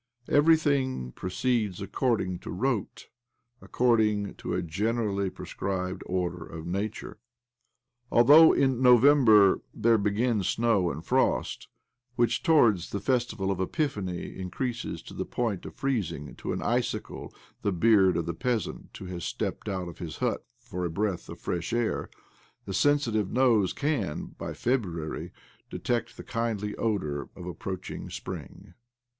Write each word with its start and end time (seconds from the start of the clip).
Everything 0.27 1.11
proceeds 1.11 1.79
accqrdirig 1.79 2.41
to 2.41 2.49
rote— 2.49 3.07
according 3.61 4.33
to 4.33 4.55
a 4.55 4.63
generally 4.63 5.29
prescribed 5.29 6.01
order 6.07 6.43
of 6.43 6.65
nature. 6.65 7.19
Although, 8.11 8.51
in 8.51 8.81
November, 8.81 9.61
there 9.75 9.99
begin 9.99 10.41
snow 10.41 10.89
and 10.89 11.05
frost 11.05 11.67
which, 12.15 12.41
towards 12.41 12.89
the 12.89 12.99
festival 12.99 13.51
of 13.51 13.59
Epiphany, 13.61 14.35
increase 14.35 14.81
to 15.03 15.13
the 15.13 15.23
point 15.23 15.67
of 15.67 15.75
freezing 15.75 16.35
to 16.37 16.51
an 16.51 16.63
icicle 16.63 17.31
the 17.61 17.71
beard 17.71 18.17
of 18.17 18.25
the 18.25 18.33
peasant 18.33 18.95
who 18.97 19.05
has 19.05 19.23
stepped 19.23 19.69
out 19.69 19.87
of 19.87 19.99
his 19.99 20.17
hut 20.17 20.43
for 20.57 20.83
a 20.83 20.89
breath 20.89 21.29
of 21.29 21.39
fresh 21.39 21.73
air, 21.73 22.09
the 22.65 22.73
sensitive 22.73 23.29
nose 23.29 23.71
can, 23.71 24.33
by 24.39 24.45
OBLOMOV 24.45 24.55
77 24.55 24.55
February, 24.81 25.31
detect 25.69 26.17
the 26.17 26.23
kindly 26.23 26.73
odour 26.77 27.29
of 27.35 27.45
approaching 27.45 28.09
spring. 28.09 28.73